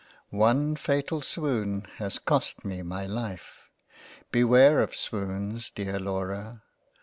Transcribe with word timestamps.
One 0.31 0.75
fatal 0.77 1.21
swoon 1.21 1.85
has 1.97 2.17
cost 2.17 2.65
me 2.65 2.81
my 2.81 3.05
Life.. 3.05 3.69
Beware 4.31 4.81
of 4.81 4.95
swoons 4.95 5.69
Dear 5.69 5.99
Laura. 5.99 6.63